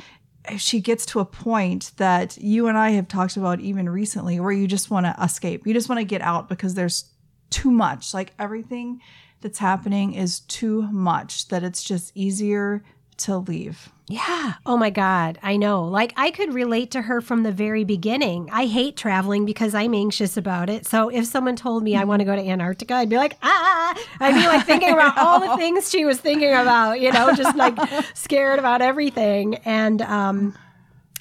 [0.58, 4.51] she gets to a point that you and i have talked about even recently where
[4.51, 5.65] you just want to escape.
[5.65, 7.05] You just want to get out because there's
[7.49, 8.13] too much.
[8.13, 9.01] Like everything
[9.41, 12.84] that's happening is too much that it's just easier
[13.17, 14.53] to leave Yeah.
[14.67, 15.39] Oh my God.
[15.41, 15.85] I know.
[15.85, 18.49] Like I could relate to her from the very beginning.
[18.51, 20.85] I hate traveling because I'm anxious about it.
[20.85, 23.97] So if someone told me I want to go to Antarctica, I'd be like, ah,
[24.19, 27.57] I'd be like thinking about all the things she was thinking about, you know, just
[27.57, 27.75] like
[28.13, 29.55] scared about everything.
[29.65, 30.55] And, um,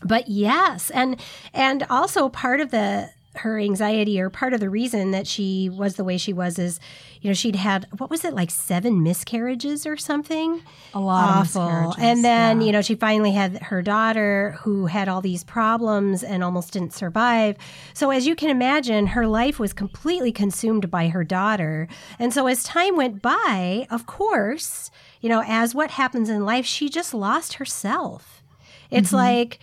[0.02, 0.90] but yes.
[0.90, 1.18] And,
[1.54, 5.96] and also part of the, her anxiety or part of the reason that she was
[5.96, 6.78] the way she was is,
[7.20, 10.62] you know, she'd had, what was it, like seven miscarriages or something?
[10.94, 11.94] a lot of awful.
[11.98, 12.66] And then, yeah.
[12.66, 16.92] you know, she finally had her daughter who had all these problems and almost didn't
[16.92, 17.56] survive.
[17.92, 21.88] So, as you can imagine, her life was completely consumed by her daughter.
[22.18, 26.66] And so, as time went by, of course, you know, as what happens in life,
[26.66, 28.42] she just lost herself.
[28.90, 29.16] It's Mm-hmm.
[29.16, 29.58] like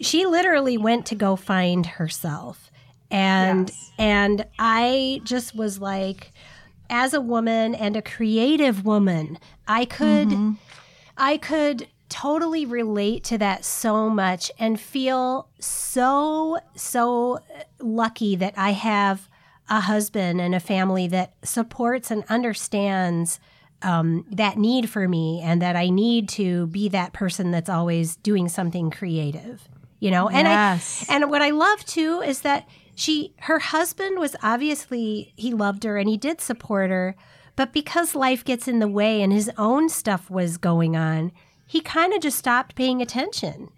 [0.00, 2.70] she literally went to go find herself.
[3.12, 3.92] And Yes.
[3.98, 6.32] and I just was like
[6.90, 10.52] as a woman and a creative woman, I could Mm-hmm.
[11.16, 17.38] I could totally relate to that so much and feel so so
[17.80, 19.28] lucky that I have
[19.68, 23.40] a husband and a family that supports and understands
[23.82, 28.16] um, that need for me and that I need to be that person that's always
[28.16, 30.28] doing something creative, you know.
[30.28, 31.06] And Yes.
[31.08, 35.84] I and what I love too is that she her husband was obviously he loved
[35.84, 37.16] her and he did support her,
[37.56, 41.32] but because life gets in the way and his own stuff was going on,
[41.66, 43.70] he kind of just stopped paying attention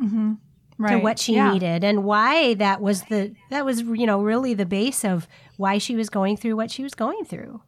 [0.00, 0.34] mm-hmm.
[0.78, 0.92] right.
[0.92, 1.52] to what she Yeah.
[1.52, 5.78] needed and why that was the that was you know really the base of why
[5.78, 7.60] she was going through what she was going through.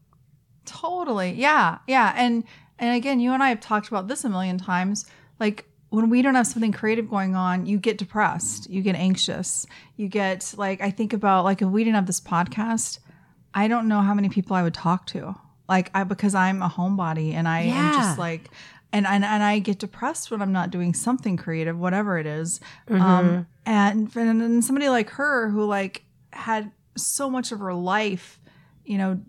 [0.64, 1.32] Totally.
[1.32, 1.78] Yeah.
[1.86, 2.12] Yeah.
[2.16, 2.44] And
[2.78, 5.06] and again, you and I have talked about this a million times.
[5.40, 9.66] Like when we don't have something creative going on, you get depressed, you get anxious,
[9.96, 12.98] you get like I think about like if we didn't have this podcast,
[13.54, 15.34] I don't know how many people I would talk to.
[15.68, 18.50] Like I because I'm a homebody and I am just like
[18.92, 22.60] and, and and I get depressed when I'm not doing something creative, whatever it is.
[22.88, 28.40] Um and and then somebody like her who like had so much of her life
[28.84, 29.20] you know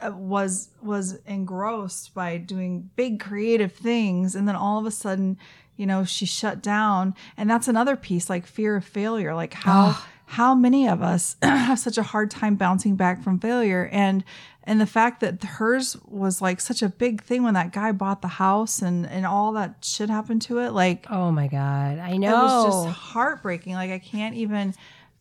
[0.00, 5.38] uh, was was engrossed by doing big creative things and then all of a sudden
[5.76, 7.14] you know she shut down.
[7.36, 9.34] And that's another piece like fear of failure.
[9.34, 10.08] Like how ah.
[10.26, 13.88] how many of us have such a hard time bouncing back from failure?
[13.92, 14.24] And
[14.64, 18.22] and the fact that hers was like such a big thing when that guy bought
[18.22, 22.16] the house and and all that shit happened to it like Oh my god, I
[22.16, 23.74] know it was just heartbreaking.
[23.74, 24.74] Like i can't even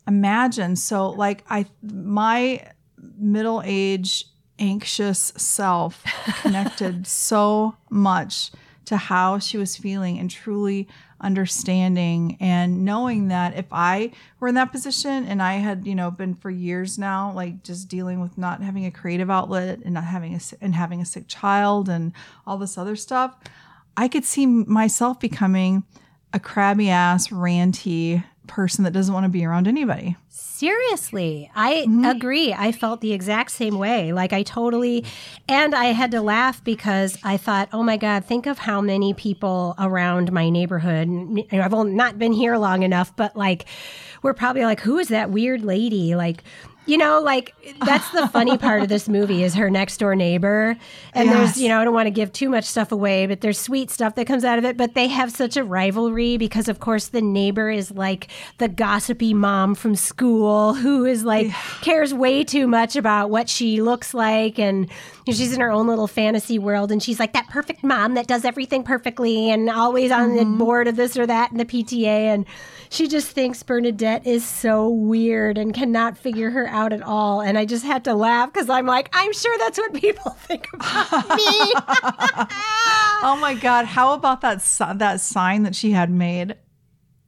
[0.07, 0.75] imagine.
[0.75, 2.65] So like i my
[3.17, 4.25] middle age
[4.57, 6.03] anxious self
[6.41, 8.51] connected so much
[8.85, 10.87] to how she was feeling and truly
[11.21, 16.11] understanding and knowing that if i were in that position and i had you know
[16.11, 20.03] been for years now like just dealing with not having a creative outlet and not
[20.03, 22.11] having a and having a sick child and
[22.45, 23.37] all this other stuff
[23.95, 25.83] i could see myself becoming
[26.33, 32.05] a crabby ass ranty person that doesn't want to be around anybody Seriously, I Mm-hmm.
[32.05, 32.53] agree.
[32.53, 34.13] I felt the exact same way.
[34.13, 35.03] Like I totally,
[35.49, 39.13] and I had to laugh because I thought, oh my God, think of how many
[39.13, 41.07] people around my neighborhood.
[41.09, 43.65] and I've not been here long enough, but like,
[44.23, 46.15] we're probably like, who is that weird lady?
[46.15, 46.41] Like,
[46.85, 50.77] you know, like that's the funny part of this movie is her next door neighbor.
[51.13, 51.35] And Yes.
[51.35, 53.89] there's, you know, I don't want to give too much stuff away, but there's sweet
[53.89, 54.77] stuff that comes out of it.
[54.77, 58.27] But they have such a rivalry because, of course, the neighbor is like
[58.59, 63.81] the gossipy mom from school who is like cares way too much about what she
[63.81, 64.59] looks like.
[64.59, 64.89] And
[65.25, 66.91] you know, she's in her own little fantasy world.
[66.91, 70.57] And she's like that perfect mom that does everything perfectly and always on the mm-hmm.
[70.59, 72.05] board of this or that in the PTA.
[72.05, 72.45] And
[72.89, 77.41] she just thinks Bernadette is so weird and cannot figure her out at all.
[77.41, 80.67] And I just had to laugh because I'm like, I'm sure that's what people think
[80.73, 81.73] about me.
[83.27, 84.61] oh my god how about that
[84.97, 86.55] that sign that she had made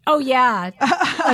[0.09, 0.71] Oh yeah,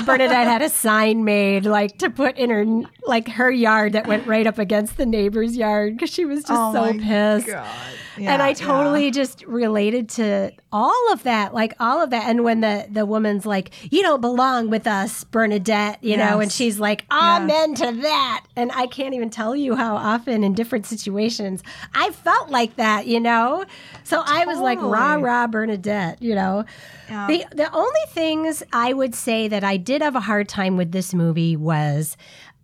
[0.06, 2.66] Bernadette had a sign made like to put in her
[3.06, 6.52] like her yard that went right up against the neighbor's yard because she was just
[6.54, 7.48] Oh so my pissed.
[7.48, 7.68] God.
[8.16, 8.54] and Yeah, I yeah.
[8.56, 12.28] totally just related to all of that, like all of that.
[12.28, 16.52] And when the the woman's like, "You don't belong with us, Bernadette," you know, and
[16.52, 20.86] she's like, "Amen to that," and I can't even tell you how often in different
[20.88, 21.62] situations
[21.94, 23.66] I felt like that, you know.
[24.04, 24.94] So I was like, Totally.
[24.94, 26.66] "Rah rah, Bernadette," you know.
[27.10, 27.28] Yeah.
[27.28, 30.92] The the only things I would say that I did have a hard time with
[30.92, 32.16] this movie was,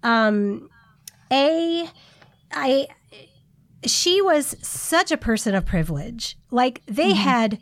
[0.03, 0.69] um,
[1.31, 1.89] a,
[2.51, 2.87] I
[3.85, 6.37] she was such a person of privilege.
[6.51, 7.59] Like they had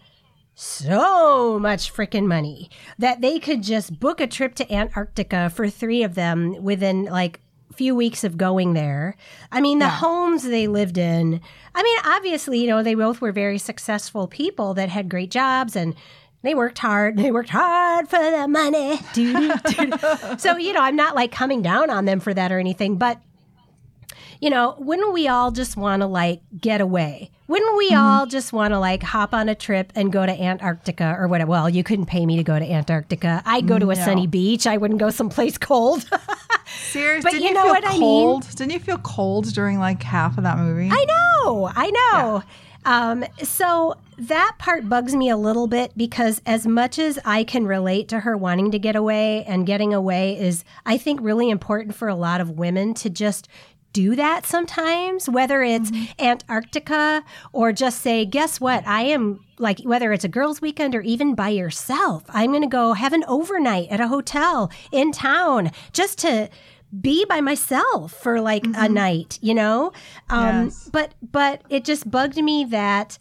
[0.55, 6.01] so much freaking money that they could just book a trip to Antarctica for three
[6.03, 7.39] of them within like
[7.75, 9.15] few weeks of going there.
[9.51, 9.91] I mean, the Yeah.
[9.91, 11.41] homes they lived in.
[11.75, 15.75] I mean, obviously, you know, they both were very successful people that had great jobs
[15.75, 15.93] and
[16.43, 17.17] they worked hard.
[17.17, 18.99] They worked hard for the money.
[20.37, 23.19] So, you know, I'm not like coming down on them for that or anything, but
[24.39, 27.31] you know, wouldn't we all just want to like get away?
[27.47, 27.99] Wouldn't we mm-hmm.
[27.99, 31.49] all just want to like hop on a trip and go to Antarctica or whatever?
[31.51, 33.41] Well, you couldn't pay me to go to Antarctica.
[33.45, 34.05] I'd go to a No.
[34.05, 34.67] sunny beach.
[34.67, 36.07] I wouldn't go someplace cold.
[36.91, 38.41] Seriously, But didn't you you, know feel what I mean?
[38.55, 40.89] Didn't you feel cold during like half of that movie?
[40.91, 42.43] I know, I know.
[42.87, 47.67] Um, so that part bugs me a little bit because as much as I can
[47.67, 51.95] relate to her wanting to get away and getting away is, I think, really important
[51.95, 53.49] for a lot of women to just
[53.91, 58.87] do that sometimes, whether it's Antarctica or just say, guess what?
[58.87, 62.67] I am like, whether it's a girls' weekend or even by yourself, I'm going to
[62.67, 66.49] go have an overnight at a hotel in town just to
[67.01, 69.91] be by myself for like a night, you know?
[70.29, 70.89] Um, Yes.
[70.91, 73.17] but, but it just bugged me that,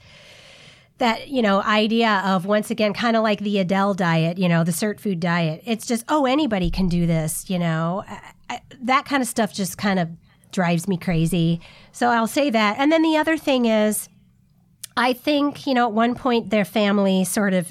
[0.98, 4.64] that you know idea of once again kind of like the Adele diet, you know,
[4.64, 5.62] the Sirtfood diet.
[5.66, 8.02] It's just oh anybody can do this, you know.
[8.08, 10.08] I, I, that kind of stuff just kind of
[10.52, 11.60] drives me crazy.
[11.92, 12.78] So I'll say that.
[12.78, 14.08] And then the other thing is
[14.96, 17.70] I think, you know, at one point their family sort of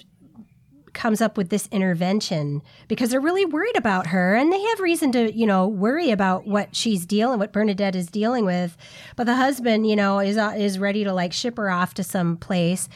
[0.96, 5.12] comes up with this intervention because they're really worried about her and they have reason
[5.12, 8.76] to, you know, worry about what she's dealing what Bernadette is dealing with.
[9.16, 12.04] But the husband, you know, is uh, is ready to like ship her off to
[12.04, 12.90] some place.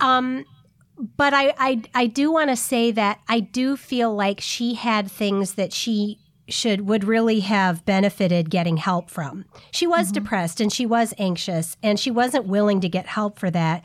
[0.00, 0.44] Um
[1.16, 5.10] but I I I do want to say that I do feel like she had
[5.10, 9.44] things that she should would really have benefited getting help from.
[9.70, 13.50] She was depressed and she was anxious and she wasn't willing to get help for
[13.50, 13.84] that.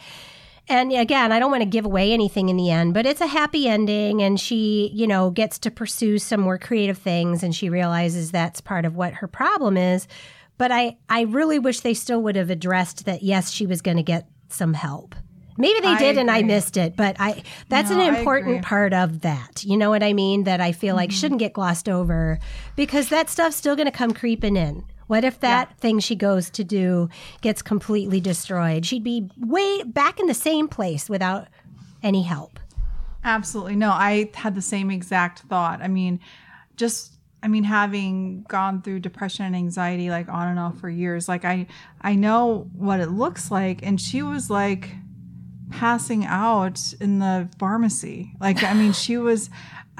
[0.69, 3.27] And again, I don't want to give away anything in the end, but it's a
[3.27, 7.69] happy ending and she, you know, gets to pursue some more creative things and she
[7.69, 10.07] realizes that's part of what her problem is.
[10.57, 13.97] But I I really wish they still would have addressed that yes, she was going
[13.97, 15.15] to get some help.
[15.57, 18.93] Maybe they I did and I missed it, but I that's No, an important part
[18.93, 19.63] of that.
[19.65, 20.45] You know what I mean?
[20.45, 20.97] That I feel Mm-hmm.
[20.97, 22.39] like shouldn't get glossed over
[22.77, 24.85] because that stuff's still going to come creeping in.
[25.11, 27.09] What if that thing she goes to do
[27.41, 28.85] gets completely destroyed?
[28.85, 31.49] She'd be way back in the same place without
[32.01, 32.61] any help.
[33.21, 33.75] Absolutely.
[33.75, 35.81] No, I had the same exact thought.
[35.81, 36.21] I mean,
[36.77, 41.27] just I mean having gone through depression and anxiety like on and off for years,
[41.27, 41.67] like I
[41.99, 44.91] I know what it looks like and she was like
[45.71, 48.31] passing out in the pharmacy.
[48.39, 49.49] Like I mean, she was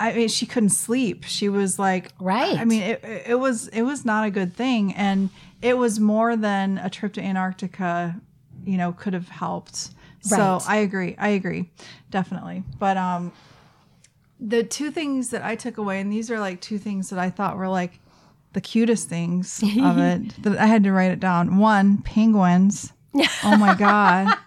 [0.10, 1.24] I mean, she couldn't sleep.
[1.26, 2.58] She was like Right.
[2.58, 5.30] I mean, it it was it was not a good thing and
[5.62, 8.16] it was more than a trip to Antarctica,
[8.66, 9.92] you know, could have helped.
[10.22, 10.62] So Right.
[10.68, 11.16] I agree.
[11.18, 11.70] I agree.
[12.10, 12.64] Definitely.
[12.80, 13.32] But um
[14.40, 17.30] the two things that I took away, and these are like two things that I
[17.30, 18.00] thought were like
[18.54, 21.58] the cutest things of it that I had to write it down.
[21.58, 22.92] One, penguins.
[23.44, 24.38] Oh my god.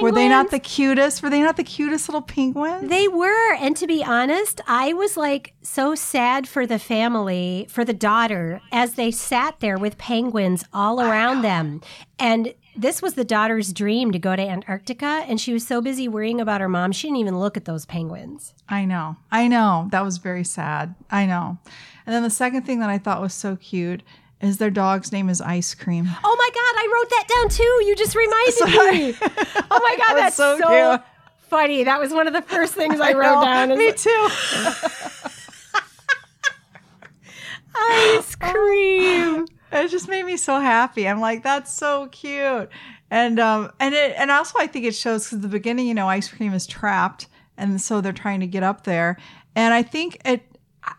[0.00, 1.22] Were they not the cutest?
[1.22, 2.88] Were they not the cutest little penguins?
[2.88, 3.54] They were.
[3.54, 8.60] And to be honest, I was like so sad for the family, for the daughter,
[8.72, 11.80] as they sat there with penguins all around them.
[12.18, 15.24] And this was the daughter's dream to go to Antarctica.
[15.28, 17.86] And she was so busy worrying about her mom, she didn't even look at those
[17.86, 18.52] penguins.
[18.68, 19.16] I know.
[19.30, 19.88] I know.
[19.92, 20.94] That was very sad.
[21.10, 21.58] I know.
[22.06, 24.02] And then the second thing that I thought was so cute
[24.44, 26.06] is their dog's name is Ice Cream.
[26.22, 27.84] Oh my God, I wrote that down too.
[27.86, 29.14] You just reminded me.
[29.70, 31.02] Oh my God, that's That's so so,
[31.48, 31.84] funny.
[31.84, 33.44] That was one of the first things I, wrote know.
[33.44, 33.78] down.
[33.78, 34.10] Me too.
[37.76, 39.46] Ice cream.
[39.72, 41.08] it just made me so happy.
[41.08, 42.68] I'm like, that's so cute.
[43.10, 46.08] And um and it and also I think it shows because the beginning, you know,
[46.08, 47.26] ice cream is trapped,
[47.56, 49.16] and so they're trying to get up there.
[49.56, 50.42] And I think it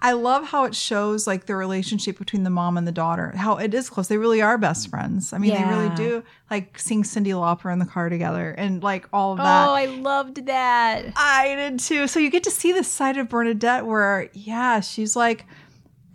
[0.02, 3.34] I love how it shows like the relationship between the mom and the daughter.
[3.36, 4.08] How it is close.
[4.08, 5.34] They really are best friends.
[5.34, 9.08] I mean, they really do like seeing Cyndi Lauper in the car together and like
[9.12, 9.68] all of that.
[9.68, 11.06] Oh, I loved that.
[11.16, 12.08] I did too.
[12.08, 15.46] So you get to see the side of Bernadette where, yeah, she's like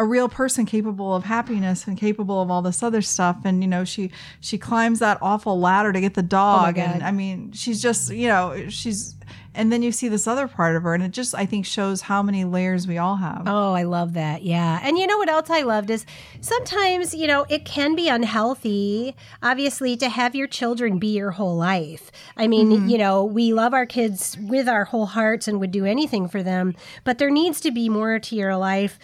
[0.00, 3.36] a real person capable of happiness and capable of all this other stuff.
[3.44, 6.76] And you know, she she climbs that awful ladder to get the oh dog.
[6.76, 6.82] God.
[6.82, 9.14] and I mean, she's just you know, she's
[9.54, 12.00] and then you see this other part of her, and it just I think shows
[12.00, 13.42] how many layers we all have.
[13.46, 14.42] Oh, I love that.
[14.42, 14.80] Yeah.
[14.82, 16.06] And you know what else I loved is
[16.40, 21.56] sometimes, you know, it can be unhealthy, obviously, to have your children be your whole
[21.56, 22.10] life.
[22.38, 22.88] I mean, mm-hmm.
[22.88, 26.42] you know, we love our kids with our whole hearts and would do anything for
[26.42, 26.74] them,
[27.04, 28.98] but there needs to be more to your life.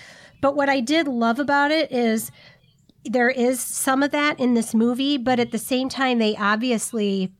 [0.46, 2.30] But what I did love about it is
[3.04, 7.32] there is some of that in this movie, but at the same time, they obviously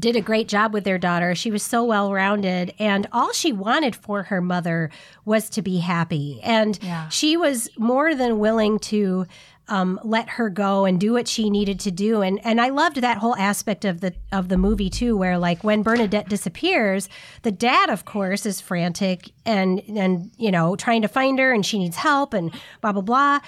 [0.00, 1.34] did a great job with their daughter.
[1.34, 4.88] She was so well rounded, and all she wanted for her mother
[5.26, 6.40] was to be happy.
[6.42, 7.06] And Yeah.
[7.10, 9.26] she was more than willing to
[9.68, 12.22] um, let her go and do what she needed to do.
[12.22, 15.64] And and I loved that whole aspect of the of the movie too, where like
[15.64, 17.08] when Bernadette disappears,
[17.42, 21.64] the dad, of course, is frantic and and you know trying to find her, and
[21.64, 23.40] she needs help, and blah blah blah.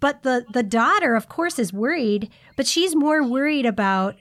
[0.00, 4.16] But the the daughter, of course, is worried, but she's more worried about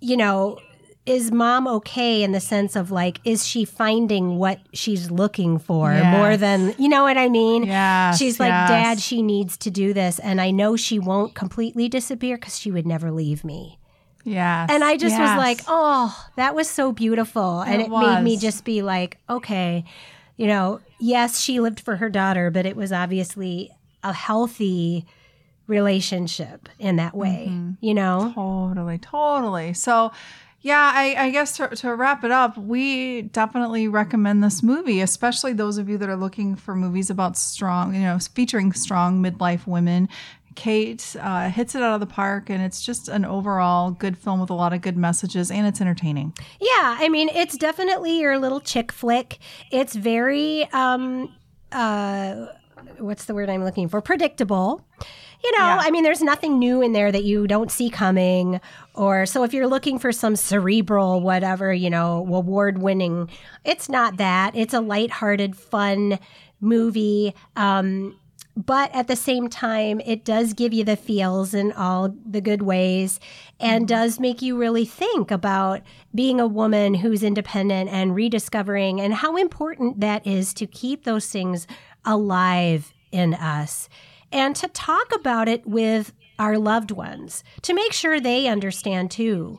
[0.00, 0.58] you know,
[1.06, 5.92] is mom okay in the sense of like, is she finding what she's looking for
[5.92, 6.16] Yes.
[6.16, 7.64] more than, you know what I mean?
[7.64, 8.68] Yes, She's like, yes.
[8.70, 10.18] Dad, she needs to do this.
[10.18, 13.78] And I know she won't completely disappear because she would never leave me.
[14.24, 17.60] yeah And I just was like, oh, that was so beautiful.
[17.60, 19.84] And It it, made me just be like, okay,
[20.36, 23.70] you know, yes, she lived for her daughter, but it was obviously
[24.02, 25.06] a healthy
[25.66, 27.70] relationship in that way, Mm-hmm.
[27.80, 28.32] you know?
[28.34, 29.72] Totally, totally.
[29.74, 30.12] So,
[30.66, 35.52] yeah, I, I guess to, to wrap it up, we definitely recommend this movie, especially
[35.52, 39.68] those of you that are looking for movies about strong, you know, featuring strong midlife
[39.68, 40.08] women.
[40.56, 44.40] Cate uh, hits it out of the park, and it's just an overall good film
[44.40, 46.34] with a lot of good messages, and it's entertaining.
[46.60, 49.38] Yeah, I mean, it's definitely your little chick flick.
[49.70, 51.32] It's very um
[51.70, 52.46] uh
[52.98, 54.00] what's the word I'm looking for?
[54.00, 54.84] Predictable.
[55.44, 55.78] You know, Yeah.
[55.80, 58.60] I mean, there's nothing new in there that you don't see coming.
[58.94, 63.28] Or so if you're looking for some cerebral, whatever, you know, award winning,
[63.64, 64.56] it's not that.
[64.56, 66.18] It's a lighthearted, fun
[66.60, 67.34] movie.
[67.54, 68.16] Um,
[68.56, 72.62] but at the same time, it does give you the feels in all the good
[72.62, 73.20] ways
[73.60, 75.82] and does make you really think about
[76.14, 81.26] being a woman who's independent and rediscovering and how important that is to keep those
[81.26, 81.66] things
[82.06, 83.90] alive in us
[84.32, 89.58] and to talk about it with our loved ones to make sure they understand too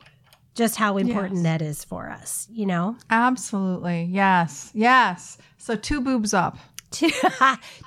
[0.54, 1.42] just how important Yes.
[1.44, 2.96] that is for us, you know?
[3.10, 4.08] Absolutely.
[4.10, 4.70] Yes.
[4.74, 5.38] Yes.
[5.56, 6.56] So, two boobs up.
[6.90, 7.10] Two,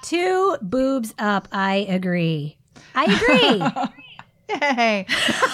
[0.03, 1.47] two boobs up.
[1.51, 2.57] I agree.
[2.95, 3.05] I
[4.49, 4.57] agree.
[4.61, 5.05] Yay.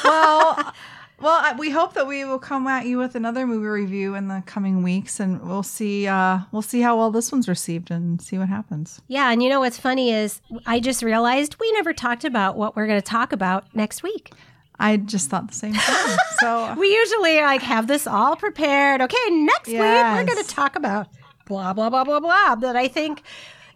[0.04, 0.74] Well,
[1.20, 4.44] well, we hope that we will come at you with another movie review in the
[4.46, 6.08] coming weeks, and we'll see.
[6.08, 9.02] Uh, we'll see how well this one's received, and see what happens.
[9.08, 12.76] yeah, and you know what's funny is I just realized we never talked about what
[12.76, 14.32] we're going to talk about next week.
[14.80, 16.18] I just thought the same thing.
[16.40, 19.02] So, We usually like have this all prepared.
[19.02, 21.08] Okay, next week we're going to talk about
[21.48, 22.56] blah blah blah blah blah.
[22.56, 23.24] But I think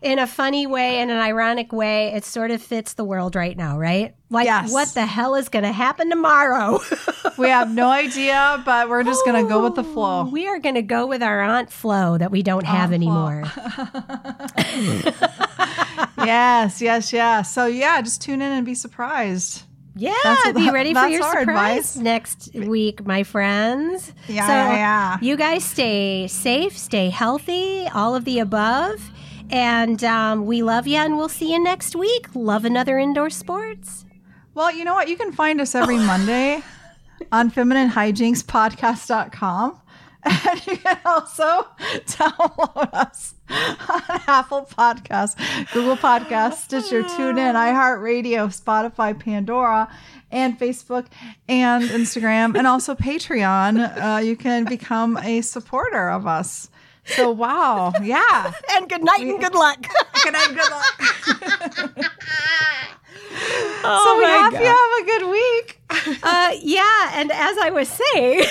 [0.02, 3.56] in a funny way in an ironic way, it sort of fits the world right
[3.56, 4.16] now, right?
[4.32, 4.72] Like Yes.
[4.74, 6.80] what the hell is going to happen tomorrow?
[7.38, 10.24] we have no idea, but we're just gonna go with the oh, flow.
[10.26, 13.44] we are going to go with our Aunt Flo that we don't have Aunt anymore.
[16.26, 17.54] yes, yes, yes.
[17.54, 19.64] So yeah, just tune in and be surprised.
[19.96, 21.96] Yeah, That's- be ready for your surprise advice.
[21.98, 24.14] next week, my friends.
[24.28, 25.18] Yeah, so yeah, yeah.
[25.22, 29.12] You guys stay safe, stay healthy, all of the above.
[29.52, 32.28] And um, we love you, and we'll see you next week.
[32.34, 34.06] Love another indoor sports.
[34.54, 35.10] Well, you know what?
[35.10, 36.62] You can find us every Monday
[37.32, 39.78] on femininehijinkspodcast.com.
[40.24, 41.44] And you can also
[42.06, 45.36] download us on Apple Podcasts,
[45.74, 49.92] Google Podcasts, Stitcher, TuneIn, iHeartRadio, Spotify, Pandora,
[50.32, 51.08] and Facebook
[51.50, 54.00] and Instagram, and also Patreon.
[54.00, 56.70] Uh, you can become a supporter of us.
[57.06, 57.94] So, wow.
[58.02, 58.54] Yeah.
[58.72, 59.86] And good night and good luck.
[60.24, 60.50] Good night.
[60.50, 61.02] Good luck.
[63.84, 64.62] oh so, we hope God.
[64.62, 65.82] you have a good week.
[66.24, 68.46] Uh, yeah, and as I was saying,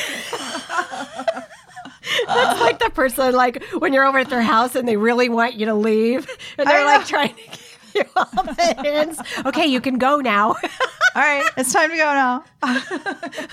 [2.27, 5.55] that's like the person like when you're over at their house and they really want
[5.55, 6.29] you to leave,
[6.59, 9.21] and they're like trying to give you all the hints.
[9.47, 10.49] Okay, you can go now.
[10.49, 11.49] All right.
[11.57, 12.45] It's time to go now.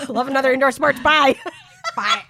[0.09, 0.99] Love another indoor sports.
[1.01, 1.35] Bye.
[1.95, 2.23] Bye.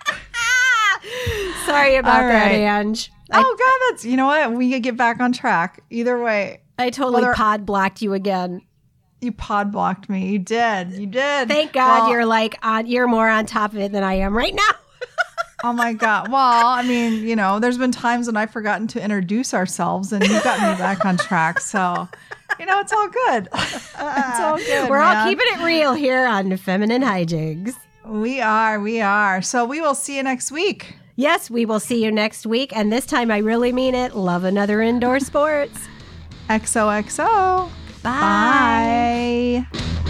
[1.66, 2.52] Sorry about that.
[2.52, 3.12] Ange.
[3.32, 4.54] I, oh God, that's you know what?
[4.54, 5.84] We could get back on track.
[5.90, 8.62] Either way, I totally Whether- pod blocked you again.
[9.22, 10.30] you pod blocked me.
[10.30, 10.94] You did.
[10.94, 11.48] You did.
[11.48, 12.88] Thank God Well, you're like on.
[12.88, 14.62] You're more on top of it than I am right now.
[15.64, 16.32] Oh my God.
[16.32, 20.24] Well, I mean, you know, there's been times when I've forgotten to introduce ourselves, and
[20.24, 21.60] you got me back on track.
[21.62, 22.08] So,
[22.60, 23.48] you know, it's all good.
[23.56, 24.88] it's all good.
[24.88, 27.74] We're all keeping it real here on Feminine Hijinks.
[28.10, 28.80] We are.
[28.80, 29.42] We are.
[29.42, 30.96] So we will see you next week.
[31.16, 34.16] Yes, we will see you next week, and this time I really mean it.
[34.16, 35.80] Love another indoor sports.
[36.50, 37.70] XOXO.
[38.04, 39.66] Bye.
[39.74, 40.07] Bye.